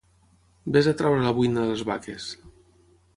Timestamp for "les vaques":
1.73-2.31